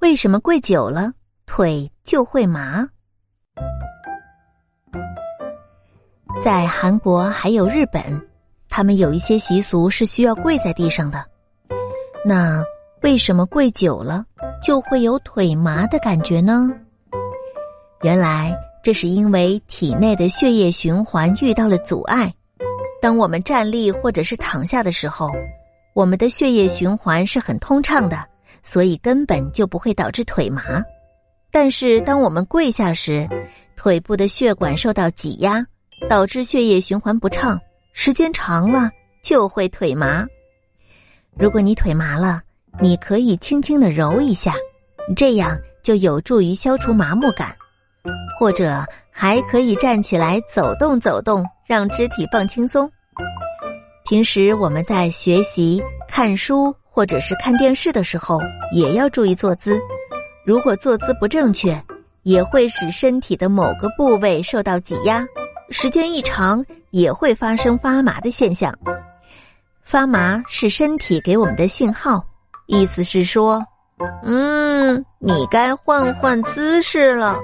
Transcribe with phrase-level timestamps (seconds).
[0.00, 1.12] 为什么跪久了
[1.44, 2.88] 腿就会麻？
[6.42, 8.02] 在韩国还有日本，
[8.70, 11.22] 他们有一些习俗是需要跪在地上的。
[12.24, 12.64] 那
[13.02, 14.24] 为什么跪久了
[14.62, 16.70] 就会有腿麻的感觉呢？
[18.00, 22.32] 原来这是因为体内的血液循环遇到了阻碍。
[23.02, 25.30] 当我们站立或者是躺下的时候，
[25.92, 28.26] 我们的血液循环是很通畅的，
[28.62, 30.82] 所以根本就不会导致腿麻。
[31.50, 33.28] 但是当我们跪下时，
[33.76, 35.64] 腿部的血管受到挤压，
[36.08, 37.58] 导致血液循环不畅，
[37.92, 38.90] 时间长了
[39.22, 40.26] 就会腿麻。
[41.36, 42.42] 如果你腿麻了，
[42.80, 44.54] 你可以轻轻的揉一下，
[45.16, 47.56] 这样就有助于消除麻木感。
[48.38, 52.90] 或者还可以站起来走动走动，让肢体放轻松。
[54.06, 58.38] 平时我们在学习、看书或者是看电视的时候，
[58.72, 59.80] 也要注意坐姿。
[60.44, 61.82] 如果坐姿不正确，
[62.24, 65.26] 也会使身体的某个部位受到挤压，
[65.70, 68.70] 时间一长也会发生发麻的现象。
[69.82, 72.22] 发麻是身体给我们的信号，
[72.66, 73.64] 意思是说，
[74.22, 77.38] 嗯，你该换换姿势了。